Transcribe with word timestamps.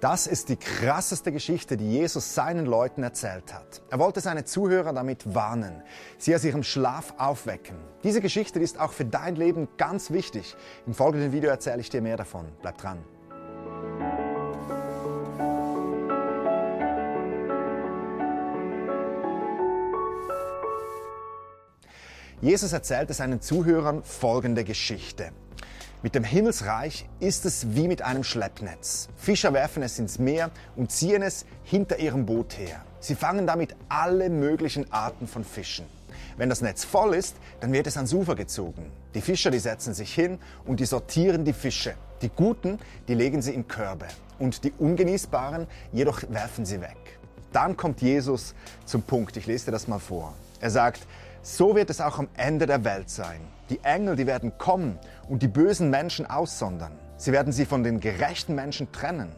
Das 0.00 0.26
ist 0.26 0.48
die 0.48 0.56
krasseste 0.56 1.30
Geschichte, 1.30 1.76
die 1.76 1.90
Jesus 1.90 2.34
seinen 2.34 2.64
Leuten 2.64 3.02
erzählt 3.02 3.52
hat. 3.52 3.82
Er 3.90 3.98
wollte 3.98 4.20
seine 4.20 4.46
Zuhörer 4.46 4.94
damit 4.94 5.34
warnen, 5.34 5.82
sie 6.16 6.34
aus 6.34 6.42
ihrem 6.42 6.62
Schlaf 6.62 7.12
aufwecken. 7.18 7.76
Diese 8.02 8.22
Geschichte 8.22 8.60
ist 8.60 8.80
auch 8.80 8.92
für 8.92 9.04
dein 9.04 9.36
Leben 9.36 9.68
ganz 9.76 10.10
wichtig. 10.10 10.56
Im 10.86 10.94
folgenden 10.94 11.32
Video 11.32 11.50
erzähle 11.50 11.80
ich 11.80 11.90
dir 11.90 12.00
mehr 12.00 12.16
davon. 12.16 12.46
Bleib 12.62 12.78
dran. 12.78 12.98
Jesus 22.40 22.72
erzählte 22.72 23.12
seinen 23.12 23.42
Zuhörern 23.42 24.02
folgende 24.02 24.64
Geschichte. 24.64 25.30
Mit 26.02 26.14
dem 26.14 26.24
Himmelsreich 26.24 27.06
ist 27.18 27.44
es 27.44 27.74
wie 27.74 27.86
mit 27.86 28.00
einem 28.00 28.24
Schleppnetz. 28.24 29.10
Fischer 29.16 29.52
werfen 29.52 29.82
es 29.82 29.98
ins 29.98 30.18
Meer 30.18 30.50
und 30.74 30.90
ziehen 30.90 31.20
es 31.20 31.44
hinter 31.62 31.98
ihrem 31.98 32.24
Boot 32.24 32.56
her. 32.56 32.82
Sie 33.00 33.14
fangen 33.14 33.46
damit 33.46 33.76
alle 33.90 34.30
möglichen 34.30 34.90
Arten 34.90 35.28
von 35.28 35.44
Fischen. 35.44 35.84
Wenn 36.38 36.48
das 36.48 36.62
Netz 36.62 36.84
voll 36.84 37.14
ist, 37.14 37.36
dann 37.60 37.74
wird 37.74 37.86
es 37.86 37.98
ans 37.98 38.14
Ufer 38.14 38.34
gezogen. 38.34 38.90
Die 39.14 39.20
Fischer, 39.20 39.50
die 39.50 39.58
setzen 39.58 39.92
sich 39.92 40.14
hin 40.14 40.38
und 40.64 40.80
die 40.80 40.86
sortieren 40.86 41.44
die 41.44 41.52
Fische. 41.52 41.92
Die 42.22 42.30
guten, 42.30 42.78
die 43.06 43.14
legen 43.14 43.42
sie 43.42 43.52
in 43.52 43.68
Körbe 43.68 44.06
und 44.38 44.64
die 44.64 44.72
ungenießbaren 44.78 45.66
jedoch 45.92 46.22
werfen 46.30 46.64
sie 46.64 46.80
weg. 46.80 47.18
Dann 47.52 47.76
kommt 47.76 48.00
Jesus 48.00 48.54
zum 48.86 49.02
Punkt. 49.02 49.36
Ich 49.36 49.46
lese 49.46 49.66
dir 49.66 49.72
das 49.72 49.86
mal 49.86 49.98
vor. 49.98 50.32
Er 50.60 50.70
sagt, 50.70 51.06
so 51.42 51.74
wird 51.74 51.90
es 51.90 52.00
auch 52.00 52.18
am 52.18 52.28
Ende 52.36 52.66
der 52.66 52.84
Welt 52.84 53.08
sein. 53.08 53.40
Die 53.70 53.80
Engel, 53.82 54.16
die 54.16 54.26
werden 54.26 54.58
kommen 54.58 54.98
und 55.28 55.42
die 55.42 55.48
bösen 55.48 55.90
Menschen 55.90 56.26
aussondern. 56.26 56.92
Sie 57.16 57.32
werden 57.32 57.52
sie 57.52 57.66
von 57.66 57.82
den 57.82 58.00
gerechten 58.00 58.54
Menschen 58.54 58.92
trennen. 58.92 59.32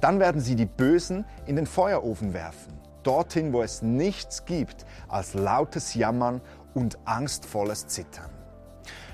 Dann 0.00 0.20
werden 0.20 0.40
sie 0.40 0.56
die 0.56 0.66
Bösen 0.66 1.24
in 1.46 1.56
den 1.56 1.66
Feuerofen 1.66 2.32
werfen, 2.32 2.72
dorthin, 3.02 3.52
wo 3.52 3.62
es 3.62 3.82
nichts 3.82 4.44
gibt 4.44 4.86
als 5.08 5.34
lautes 5.34 5.94
Jammern 5.94 6.40
und 6.74 6.98
angstvolles 7.04 7.86
Zittern. 7.88 8.30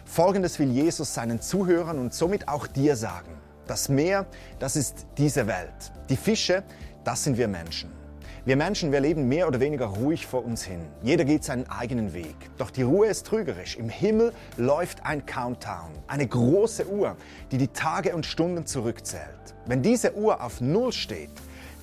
Folgendes 0.04 0.58
will 0.58 0.70
Jesus 0.70 1.14
seinen 1.14 1.40
Zuhörern 1.40 1.98
und 1.98 2.12
somit 2.14 2.48
auch 2.48 2.66
dir 2.66 2.96
sagen. 2.96 3.32
Das 3.66 3.88
Meer, 3.88 4.26
das 4.58 4.76
ist 4.76 5.06
diese 5.16 5.46
Welt. 5.46 5.92
Die 6.08 6.16
Fische, 6.16 6.64
das 7.04 7.24
sind 7.24 7.38
wir 7.38 7.48
Menschen. 7.48 7.99
Wir 8.46 8.56
Menschen, 8.56 8.90
wir 8.90 9.00
leben 9.00 9.28
mehr 9.28 9.46
oder 9.48 9.60
weniger 9.60 9.84
ruhig 9.84 10.26
vor 10.26 10.42
uns 10.42 10.64
hin. 10.64 10.80
Jeder 11.02 11.26
geht 11.26 11.44
seinen 11.44 11.68
eigenen 11.68 12.14
Weg. 12.14 12.34
Doch 12.56 12.70
die 12.70 12.80
Ruhe 12.80 13.08
ist 13.08 13.26
trügerisch. 13.26 13.76
Im 13.76 13.90
Himmel 13.90 14.32
läuft 14.56 15.04
ein 15.04 15.26
Countdown, 15.26 15.90
eine 16.06 16.26
große 16.26 16.88
Uhr, 16.88 17.16
die 17.52 17.58
die 17.58 17.68
Tage 17.68 18.14
und 18.14 18.24
Stunden 18.24 18.64
zurückzählt. 18.64 19.54
Wenn 19.66 19.82
diese 19.82 20.16
Uhr 20.16 20.42
auf 20.42 20.62
Null 20.62 20.92
steht, 20.92 21.30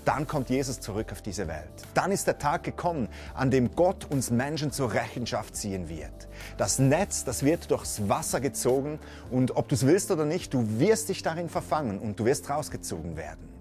dann 0.04 0.26
kommt 0.26 0.50
Jesus 0.50 0.80
zurück 0.80 1.12
auf 1.12 1.22
diese 1.22 1.48
Welt. 1.48 1.70
Dann 1.94 2.12
ist 2.12 2.26
der 2.26 2.40
Tag 2.40 2.64
gekommen, 2.64 3.08
an 3.36 3.52
dem 3.52 3.76
Gott 3.76 4.06
uns 4.10 4.32
Menschen 4.32 4.72
zur 4.72 4.94
Rechenschaft 4.94 5.56
ziehen 5.56 5.90
wird. 5.90 6.28
Das 6.58 6.80
Netz, 6.80 7.24
das 7.24 7.44
wird 7.44 7.70
durchs 7.70 8.10
Wasser 8.10 8.40
gezogen 8.40 8.98
und 9.30 9.58
ob 9.58 9.68
du 9.68 9.76
es 9.76 9.86
willst 9.86 10.10
oder 10.10 10.26
nicht, 10.26 10.56
du 10.56 10.80
wirst 10.80 11.10
dich 11.10 11.22
darin 11.22 11.50
verfangen 11.50 12.00
und 12.00 12.20
du 12.20 12.26
wirst 12.26 12.50
rausgezogen 12.50 13.16
werden. 13.16 13.57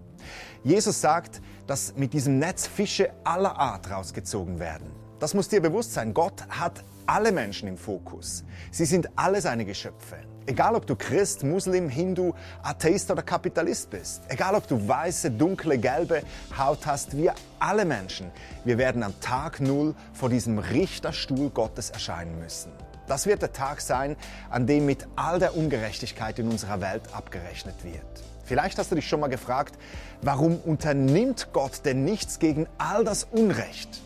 Jesus 0.65 1.01
sagt, 1.01 1.41
dass 1.67 1.95
mit 1.97 2.13
diesem 2.13 2.39
Netz 2.39 2.67
Fische 2.67 3.11
aller 3.25 3.59
Art 3.59 3.91
rausgezogen 3.91 4.59
werden. 4.59 4.91
Das 5.19 5.35
muss 5.35 5.49
dir 5.49 5.61
bewusst 5.61 5.95
sein. 5.95 6.13
Gott 6.13 6.47
hat 6.49 6.85
alle 7.07 7.33
Menschen 7.33 7.69
im 7.69 7.79
Fokus. 7.79 8.45
Sie 8.71 8.85
sind 8.85 9.09
alle 9.17 9.41
seine 9.41 9.65
Geschöpfe. 9.65 10.17
Egal 10.47 10.75
ob 10.75 10.87
du 10.87 10.95
Christ, 10.95 11.43
Muslim, 11.43 11.89
Hindu, 11.89 12.33
Atheist 12.63 13.11
oder 13.11 13.23
Kapitalist 13.23 13.91
bist. 13.91 14.23
Egal 14.29 14.55
ob 14.55 14.69
du 14.69 14.87
weiße, 14.87 15.31
dunkle, 15.31 15.79
gelbe 15.79 16.23
Haut 16.57 16.87
hast. 16.87 17.17
Wir 17.17 17.35
alle 17.59 17.85
Menschen. 17.85 18.31
Wir 18.65 18.79
werden 18.79 19.03
am 19.03 19.19
Tag 19.21 19.61
Null 19.61 19.95
vor 20.13 20.29
diesem 20.29 20.59
Richterstuhl 20.59 21.51
Gottes 21.51 21.91
erscheinen 21.91 22.39
müssen. 22.39 22.71
Das 23.07 23.27
wird 23.27 23.43
der 23.43 23.53
Tag 23.53 23.81
sein, 23.81 24.17
an 24.51 24.67
dem 24.67 24.87
mit 24.87 25.07
all 25.17 25.39
der 25.39 25.57
Ungerechtigkeit 25.57 26.39
in 26.39 26.49
unserer 26.49 26.81
Welt 26.81 27.03
abgerechnet 27.13 27.85
wird. 27.85 28.03
Vielleicht 28.45 28.79
hast 28.79 28.91
du 28.91 28.95
dich 28.95 29.09
schon 29.09 29.21
mal 29.21 29.29
gefragt, 29.29 29.75
warum 30.23 30.59
unternimmt 30.59 31.49
Gott 31.53 31.85
denn 31.85 32.05
nichts 32.05 32.39
gegen 32.39 32.67
all 32.79 33.05
das 33.05 33.25
Unrecht? 33.25 34.01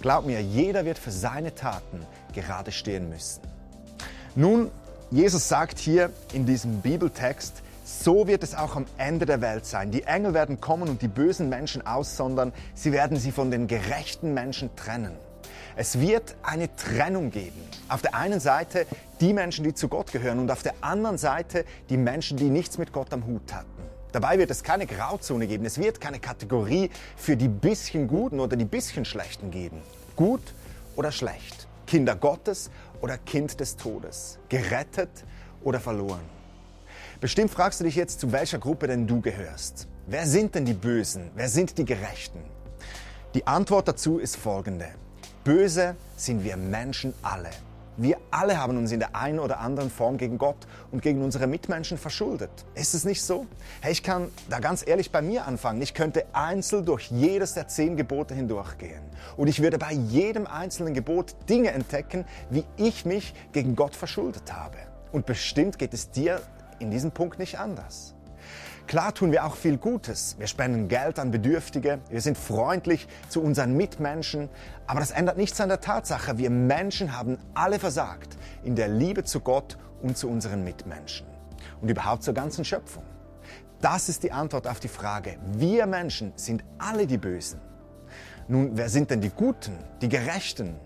Glaub 0.00 0.26
mir, 0.26 0.42
jeder 0.42 0.84
wird 0.84 0.98
für 0.98 1.10
seine 1.10 1.54
Taten 1.54 2.06
gerade 2.34 2.72
stehen 2.72 3.08
müssen. 3.08 3.40
Nun, 4.34 4.70
Jesus 5.10 5.48
sagt 5.48 5.78
hier 5.78 6.10
in 6.32 6.44
diesem 6.46 6.80
Bibeltext, 6.80 7.62
so 7.84 8.26
wird 8.26 8.42
es 8.42 8.54
auch 8.54 8.76
am 8.76 8.86
Ende 8.98 9.24
der 9.24 9.40
Welt 9.40 9.64
sein. 9.64 9.92
Die 9.92 10.02
Engel 10.02 10.34
werden 10.34 10.60
kommen 10.60 10.88
und 10.88 11.02
die 11.02 11.08
bösen 11.08 11.48
Menschen 11.48 11.86
aussondern. 11.86 12.52
Sie 12.74 12.92
werden 12.92 13.16
sie 13.16 13.30
von 13.30 13.50
den 13.50 13.68
gerechten 13.68 14.34
Menschen 14.34 14.74
trennen. 14.76 15.12
Es 15.76 16.00
wird 16.00 16.36
eine 16.42 16.74
Trennung 16.76 17.30
geben. 17.30 17.60
Auf 17.88 18.02
der 18.02 18.14
einen 18.14 18.40
Seite 18.40 18.86
die 19.20 19.32
Menschen, 19.32 19.64
die 19.64 19.74
zu 19.74 19.88
Gott 19.88 20.12
gehören 20.12 20.38
und 20.38 20.50
auf 20.50 20.62
der 20.62 20.74
anderen 20.80 21.18
Seite 21.18 21.64
die 21.90 21.96
Menschen, 21.96 22.36
die 22.36 22.50
nichts 22.50 22.78
mit 22.78 22.92
Gott 22.92 23.12
am 23.12 23.26
Hut 23.26 23.52
hatten. 23.52 23.66
Dabei 24.12 24.38
wird 24.38 24.50
es 24.50 24.62
keine 24.62 24.86
Grauzone 24.86 25.46
geben. 25.46 25.66
Es 25.66 25.78
wird 25.78 26.00
keine 26.00 26.18
Kategorie 26.18 26.90
für 27.16 27.36
die 27.36 27.48
bisschen 27.48 28.08
Guten 28.08 28.40
oder 28.40 28.56
die 28.56 28.64
bisschen 28.64 29.04
Schlechten 29.04 29.50
geben. 29.50 29.82
Gut 30.16 30.40
oder 30.96 31.12
schlecht. 31.12 31.66
Kinder 31.86 32.16
Gottes 32.16 32.70
oder 33.00 33.18
Kind 33.18 33.60
des 33.60 33.76
Todes. 33.76 34.38
Gerettet 34.48 35.10
oder 35.62 35.80
verloren. 35.80 36.22
Bestimmt 37.20 37.50
fragst 37.50 37.80
du 37.80 37.84
dich 37.84 37.94
jetzt, 37.94 38.20
zu 38.20 38.32
welcher 38.32 38.58
Gruppe 38.58 38.86
denn 38.86 39.06
du 39.06 39.20
gehörst. 39.20 39.86
Wer 40.06 40.26
sind 40.26 40.54
denn 40.54 40.64
die 40.64 40.74
Bösen? 40.74 41.30
Wer 41.34 41.48
sind 41.48 41.76
die 41.78 41.84
Gerechten? 41.84 42.40
Die 43.34 43.46
Antwort 43.46 43.88
dazu 43.88 44.18
ist 44.18 44.36
folgende. 44.36 44.88
Böse 45.46 45.94
sind 46.16 46.42
wir 46.42 46.56
Menschen 46.56 47.14
alle. 47.22 47.50
Wir 47.96 48.16
alle 48.32 48.60
haben 48.60 48.76
uns 48.78 48.90
in 48.90 48.98
der 48.98 49.14
einen 49.14 49.38
oder 49.38 49.60
anderen 49.60 49.90
Form 49.90 50.18
gegen 50.18 50.38
Gott 50.38 50.56
und 50.90 51.02
gegen 51.02 51.22
unsere 51.22 51.46
Mitmenschen 51.46 51.98
verschuldet. 51.98 52.50
Ist 52.74 52.94
es 52.94 53.04
nicht 53.04 53.22
so? 53.22 53.46
Hey, 53.80 53.92
ich 53.92 54.02
kann 54.02 54.26
da 54.50 54.58
ganz 54.58 54.84
ehrlich 54.84 55.12
bei 55.12 55.22
mir 55.22 55.46
anfangen. 55.46 55.80
Ich 55.82 55.94
könnte 55.94 56.26
einzeln 56.32 56.84
durch 56.84 57.12
jedes 57.12 57.54
der 57.54 57.68
zehn 57.68 57.96
Gebote 57.96 58.34
hindurchgehen. 58.34 59.04
Und 59.36 59.46
ich 59.46 59.62
würde 59.62 59.78
bei 59.78 59.92
jedem 59.92 60.48
einzelnen 60.48 60.94
Gebot 60.94 61.36
Dinge 61.48 61.70
entdecken, 61.70 62.24
wie 62.50 62.64
ich 62.76 63.04
mich 63.04 63.32
gegen 63.52 63.76
Gott 63.76 63.94
verschuldet 63.94 64.52
habe. 64.52 64.78
Und 65.12 65.26
bestimmt 65.26 65.78
geht 65.78 65.94
es 65.94 66.10
dir 66.10 66.40
in 66.80 66.90
diesem 66.90 67.12
Punkt 67.12 67.38
nicht 67.38 67.60
anders. 67.60 68.16
Klar 68.86 69.12
tun 69.12 69.32
wir 69.32 69.44
auch 69.44 69.56
viel 69.56 69.78
Gutes. 69.78 70.36
Wir 70.38 70.46
spenden 70.46 70.86
Geld 70.86 71.18
an 71.18 71.32
Bedürftige, 71.32 71.98
wir 72.08 72.20
sind 72.20 72.38
freundlich 72.38 73.08
zu 73.28 73.42
unseren 73.42 73.76
Mitmenschen, 73.76 74.48
aber 74.86 75.00
das 75.00 75.10
ändert 75.10 75.36
nichts 75.36 75.60
an 75.60 75.70
der 75.70 75.80
Tatsache, 75.80 76.38
wir 76.38 76.50
Menschen 76.50 77.16
haben 77.16 77.36
alle 77.54 77.80
versagt 77.80 78.36
in 78.62 78.76
der 78.76 78.86
Liebe 78.86 79.24
zu 79.24 79.40
Gott 79.40 79.76
und 80.02 80.16
zu 80.16 80.28
unseren 80.28 80.62
Mitmenschen 80.62 81.26
und 81.80 81.88
überhaupt 81.90 82.22
zur 82.22 82.34
ganzen 82.34 82.64
Schöpfung. 82.64 83.02
Das 83.80 84.08
ist 84.08 84.22
die 84.22 84.30
Antwort 84.30 84.68
auf 84.68 84.78
die 84.78 84.88
Frage, 84.88 85.36
wir 85.54 85.86
Menschen 85.86 86.32
sind 86.36 86.62
alle 86.78 87.08
die 87.08 87.18
Bösen. 87.18 87.60
Nun, 88.46 88.70
wer 88.74 88.88
sind 88.88 89.10
denn 89.10 89.20
die 89.20 89.30
Guten, 89.30 89.76
die 90.00 90.08
Gerechten? 90.08 90.76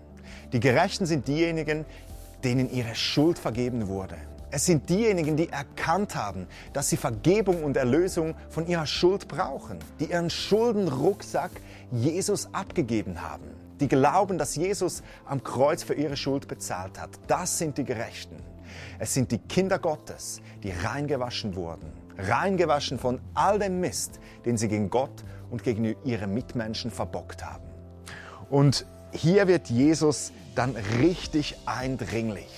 Die 0.53 0.59
Gerechten 0.59 1.05
sind 1.05 1.27
diejenigen, 1.27 1.85
denen 2.43 2.67
ihre 2.71 2.95
Schuld 2.95 3.37
vergeben 3.37 3.87
wurde. 3.87 4.15
Es 4.53 4.65
sind 4.65 4.89
diejenigen, 4.89 5.37
die 5.37 5.47
erkannt 5.47 6.13
haben, 6.15 6.45
dass 6.73 6.89
sie 6.89 6.97
Vergebung 6.97 7.63
und 7.63 7.77
Erlösung 7.77 8.35
von 8.49 8.67
ihrer 8.67 8.85
Schuld 8.85 9.29
brauchen, 9.29 9.79
die 10.01 10.11
ihren 10.11 10.29
Schuldenrucksack 10.29 11.51
Jesus 11.89 12.53
abgegeben 12.53 13.21
haben, 13.21 13.45
die 13.79 13.87
glauben, 13.87 14.37
dass 14.37 14.57
Jesus 14.57 15.03
am 15.23 15.41
Kreuz 15.41 15.83
für 15.83 15.93
ihre 15.93 16.17
Schuld 16.17 16.49
bezahlt 16.49 16.99
hat. 16.99 17.11
Das 17.27 17.57
sind 17.57 17.77
die 17.77 17.85
Gerechten. 17.85 18.35
Es 18.99 19.13
sind 19.13 19.31
die 19.31 19.37
Kinder 19.37 19.79
Gottes, 19.79 20.41
die 20.63 20.71
reingewaschen 20.71 21.55
wurden, 21.55 21.89
reingewaschen 22.17 22.99
von 22.99 23.21
all 23.33 23.57
dem 23.57 23.79
Mist, 23.79 24.19
den 24.43 24.57
sie 24.57 24.67
gegen 24.67 24.89
Gott 24.89 25.23
und 25.49 25.63
gegen 25.63 25.95
ihre 26.03 26.27
Mitmenschen 26.27 26.91
verbockt 26.91 27.45
haben. 27.45 27.63
Und 28.49 28.85
hier 29.13 29.47
wird 29.47 29.69
Jesus 29.69 30.33
dann 30.55 30.75
richtig 30.99 31.55
eindringlich. 31.65 32.49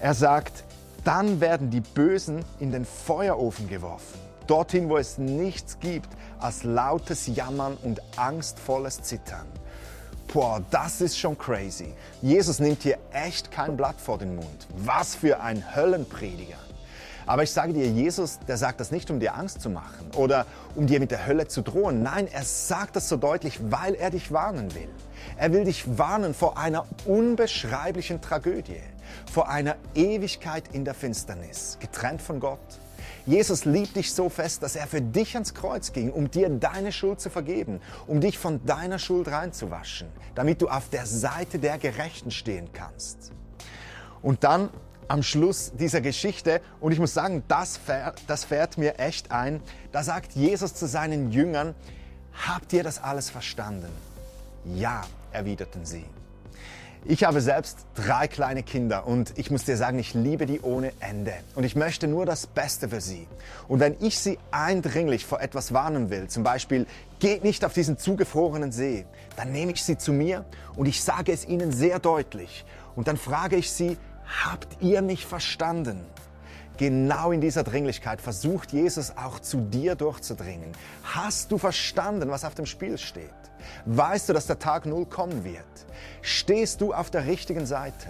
Er 0.00 0.14
sagt, 0.14 0.64
dann 1.04 1.40
werden 1.40 1.70
die 1.70 1.80
Bösen 1.80 2.44
in 2.58 2.72
den 2.72 2.84
Feuerofen 2.84 3.68
geworfen, 3.68 4.18
dorthin, 4.46 4.88
wo 4.88 4.96
es 4.96 5.18
nichts 5.18 5.78
gibt 5.80 6.08
als 6.38 6.64
lautes 6.64 7.26
Jammern 7.26 7.76
und 7.82 8.00
angstvolles 8.16 9.02
Zittern. 9.02 9.46
Boah, 10.32 10.62
das 10.70 11.00
ist 11.00 11.18
schon 11.18 11.36
crazy. 11.36 11.92
Jesus 12.22 12.60
nimmt 12.60 12.82
hier 12.82 12.98
echt 13.12 13.50
kein 13.50 13.76
Blatt 13.76 14.00
vor 14.00 14.18
den 14.18 14.36
Mund. 14.36 14.68
Was 14.76 15.16
für 15.16 15.40
ein 15.40 15.74
Höllenprediger. 15.74 16.58
Aber 17.26 17.42
ich 17.42 17.50
sage 17.50 17.72
dir, 17.72 17.86
Jesus, 17.86 18.38
der 18.48 18.56
sagt 18.56 18.80
das 18.80 18.90
nicht, 18.90 19.10
um 19.10 19.20
dir 19.20 19.34
Angst 19.34 19.60
zu 19.60 19.70
machen 19.70 20.10
oder 20.16 20.46
um 20.74 20.86
dir 20.86 21.00
mit 21.00 21.10
der 21.10 21.26
Hölle 21.26 21.46
zu 21.48 21.62
drohen. 21.62 22.02
Nein, 22.02 22.26
er 22.26 22.44
sagt 22.44 22.96
das 22.96 23.08
so 23.08 23.16
deutlich, 23.16 23.60
weil 23.70 23.94
er 23.94 24.10
dich 24.10 24.32
warnen 24.32 24.74
will. 24.74 24.88
Er 25.36 25.52
will 25.52 25.64
dich 25.64 25.98
warnen 25.98 26.34
vor 26.34 26.58
einer 26.58 26.86
unbeschreiblichen 27.06 28.20
Tragödie, 28.20 28.80
vor 29.30 29.48
einer 29.48 29.76
Ewigkeit 29.94 30.64
in 30.72 30.84
der 30.84 30.94
Finsternis, 30.94 31.78
getrennt 31.80 32.22
von 32.22 32.40
Gott. 32.40 32.58
Jesus 33.26 33.64
liebt 33.64 33.96
dich 33.96 34.12
so 34.12 34.28
fest, 34.28 34.62
dass 34.62 34.76
er 34.76 34.86
für 34.86 35.00
dich 35.00 35.34
ans 35.34 35.54
Kreuz 35.54 35.92
ging, 35.92 36.10
um 36.10 36.30
dir 36.30 36.48
deine 36.48 36.92
Schuld 36.92 37.20
zu 37.20 37.30
vergeben, 37.30 37.80
um 38.06 38.20
dich 38.20 38.38
von 38.38 38.64
deiner 38.64 38.98
Schuld 38.98 39.28
reinzuwaschen, 39.28 40.08
damit 40.34 40.62
du 40.62 40.68
auf 40.68 40.88
der 40.88 41.06
Seite 41.06 41.58
der 41.58 41.78
Gerechten 41.78 42.30
stehen 42.30 42.72
kannst. 42.72 43.32
Und 44.22 44.44
dann 44.44 44.70
am 45.08 45.22
Schluss 45.22 45.72
dieser 45.74 46.00
Geschichte, 46.00 46.60
und 46.80 46.92
ich 46.92 46.98
muss 46.98 47.14
sagen, 47.14 47.42
das 47.48 47.76
fährt, 47.76 48.22
das 48.26 48.44
fährt 48.44 48.78
mir 48.78 48.98
echt 48.98 49.32
ein, 49.32 49.60
da 49.92 50.02
sagt 50.04 50.32
Jesus 50.32 50.74
zu 50.74 50.86
seinen 50.86 51.32
Jüngern, 51.32 51.74
habt 52.46 52.72
ihr 52.72 52.84
das 52.84 53.02
alles 53.02 53.28
verstanden? 53.28 53.90
Ja, 54.64 55.02
erwiderten 55.32 55.84
sie. 55.84 56.04
Ich 57.06 57.24
habe 57.24 57.40
selbst 57.40 57.86
drei 57.94 58.28
kleine 58.28 58.62
Kinder 58.62 59.06
und 59.06 59.32
ich 59.38 59.50
muss 59.50 59.64
dir 59.64 59.78
sagen, 59.78 59.98
ich 59.98 60.12
liebe 60.12 60.44
die 60.44 60.60
ohne 60.60 60.92
Ende 61.00 61.32
und 61.54 61.64
ich 61.64 61.74
möchte 61.74 62.06
nur 62.06 62.26
das 62.26 62.46
Beste 62.46 62.90
für 62.90 63.00
sie. 63.00 63.26
Und 63.68 63.80
wenn 63.80 63.96
ich 64.00 64.18
sie 64.18 64.38
eindringlich 64.50 65.24
vor 65.24 65.40
etwas 65.40 65.72
warnen 65.72 66.10
will, 66.10 66.28
zum 66.28 66.42
Beispiel, 66.42 66.86
geht 67.18 67.42
nicht 67.42 67.64
auf 67.64 67.72
diesen 67.72 67.96
zugefrorenen 67.96 68.70
See, 68.70 69.06
dann 69.36 69.50
nehme 69.50 69.72
ich 69.72 69.82
sie 69.82 69.96
zu 69.96 70.12
mir 70.12 70.44
und 70.76 70.86
ich 70.86 71.02
sage 71.02 71.32
es 71.32 71.48
ihnen 71.48 71.72
sehr 71.72 72.00
deutlich 72.00 72.66
und 72.96 73.08
dann 73.08 73.16
frage 73.16 73.56
ich 73.56 73.72
sie, 73.72 73.96
habt 74.44 74.82
ihr 74.82 75.00
mich 75.00 75.24
verstanden? 75.24 76.04
Genau 76.80 77.30
in 77.30 77.42
dieser 77.42 77.62
Dringlichkeit 77.62 78.22
versucht 78.22 78.72
Jesus 78.72 79.12
auch 79.14 79.38
zu 79.38 79.58
dir 79.60 79.96
durchzudringen. 79.96 80.72
Hast 81.04 81.52
du 81.52 81.58
verstanden, 81.58 82.30
was 82.30 82.42
auf 82.42 82.54
dem 82.54 82.64
Spiel 82.64 82.96
steht? 82.96 83.28
Weißt 83.84 84.30
du, 84.30 84.32
dass 84.32 84.46
der 84.46 84.58
Tag 84.58 84.86
Null 84.86 85.04
kommen 85.04 85.44
wird? 85.44 85.66
Stehst 86.22 86.80
du 86.80 86.94
auf 86.94 87.10
der 87.10 87.26
richtigen 87.26 87.66
Seite? 87.66 88.08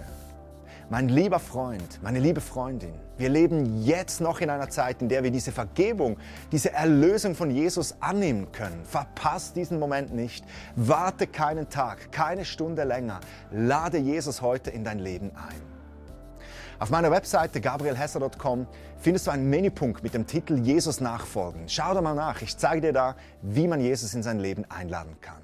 Mein 0.89 1.09
lieber 1.09 1.39
Freund, 1.39 2.01
meine 2.01 2.19
liebe 2.19 2.39
Freundin, 2.39 2.93
wir 3.17 3.27
leben 3.27 3.83
jetzt 3.83 4.21
noch 4.21 4.39
in 4.39 4.49
einer 4.49 4.69
Zeit, 4.69 5.01
in 5.01 5.09
der 5.09 5.21
wir 5.21 5.31
diese 5.31 5.51
Vergebung, 5.51 6.15
diese 6.53 6.71
Erlösung 6.71 7.35
von 7.35 7.51
Jesus 7.51 7.95
annehmen 7.99 8.53
können. 8.53 8.85
Verpass 8.85 9.51
diesen 9.51 9.79
Moment 9.79 10.13
nicht. 10.13 10.45
Warte 10.77 11.27
keinen 11.27 11.67
Tag, 11.67 12.13
keine 12.13 12.45
Stunde 12.45 12.85
länger. 12.85 13.19
Lade 13.51 13.97
Jesus 13.97 14.41
heute 14.41 14.69
in 14.69 14.85
dein 14.85 14.99
Leben 14.99 15.31
ein. 15.35 15.70
Auf 16.81 16.89
meiner 16.89 17.11
Webseite 17.11 17.61
gabrielhesser.com 17.61 18.65
findest 18.97 19.27
du 19.27 19.31
einen 19.31 19.51
Menüpunkt 19.51 20.01
mit 20.01 20.15
dem 20.15 20.25
Titel 20.25 20.57
Jesus 20.57 20.99
nachfolgen. 20.99 21.69
Schau 21.69 21.93
da 21.93 22.01
mal 22.01 22.15
nach. 22.15 22.41
Ich 22.41 22.57
zeige 22.57 22.81
dir 22.81 22.91
da, 22.91 23.15
wie 23.43 23.67
man 23.67 23.79
Jesus 23.79 24.15
in 24.15 24.23
sein 24.23 24.39
Leben 24.39 24.65
einladen 24.67 25.15
kann. 25.21 25.43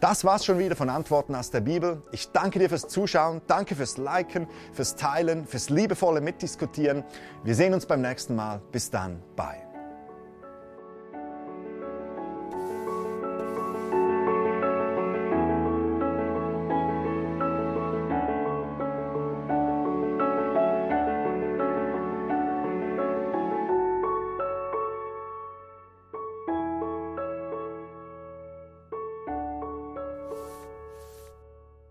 Das 0.00 0.24
war's 0.24 0.44
schon 0.44 0.58
wieder 0.58 0.74
von 0.74 0.90
Antworten 0.90 1.36
aus 1.36 1.52
der 1.52 1.60
Bibel. 1.60 2.02
Ich 2.10 2.32
danke 2.32 2.58
dir 2.58 2.68
fürs 2.68 2.88
Zuschauen, 2.88 3.40
danke 3.46 3.76
fürs 3.76 3.98
Liken, 3.98 4.48
fürs 4.72 4.96
Teilen, 4.96 5.46
fürs 5.46 5.70
liebevolle 5.70 6.20
Mitdiskutieren. 6.20 7.04
Wir 7.44 7.54
sehen 7.54 7.72
uns 7.72 7.86
beim 7.86 8.00
nächsten 8.00 8.34
Mal. 8.34 8.60
Bis 8.72 8.90
dann, 8.90 9.22
bye. 9.36 9.67